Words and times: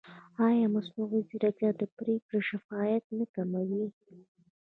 ایا 0.45 0.67
مصنوعي 0.75 1.21
ځیرکتیا 1.29 1.69
د 1.81 1.83
پرېکړې 1.97 2.39
شفافیت 2.49 3.05
نه 3.17 3.25
کموي؟ 3.35 3.85